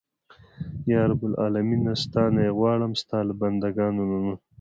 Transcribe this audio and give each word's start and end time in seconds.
یا 0.91 1.01
رب 1.11 1.21
العالمینه 1.29 1.93
ستا 2.03 2.23
نه 2.35 2.41
یې 2.45 2.55
غواړم 2.57 2.91
ستا 3.01 3.17
له 3.27 3.33
بنده 3.41 3.67
ګانو 3.77 4.03
نه. 4.25 4.33